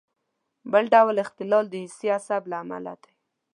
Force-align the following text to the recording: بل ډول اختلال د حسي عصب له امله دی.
بل 0.71 0.83
ډول 0.93 1.15
اختلال 1.25 1.65
د 1.69 1.73
حسي 1.83 2.07
عصب 2.17 2.41
له 2.51 2.55
امله 2.63 2.93
دی. 3.03 3.13